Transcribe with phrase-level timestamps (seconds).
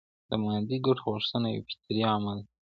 [0.29, 2.49] د مادي ګټو غوښتنه یو فطري عمل دی.